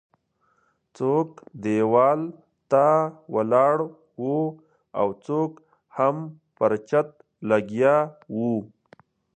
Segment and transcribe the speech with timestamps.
[0.97, 1.29] څوک
[1.63, 2.21] ديوال
[2.71, 2.85] ته
[3.35, 3.75] ولاړ
[4.23, 4.41] وو
[4.99, 5.51] او څوک
[5.97, 6.15] هم
[6.57, 7.09] پر چت
[7.49, 7.95] لګیا
[8.37, 8.55] وو.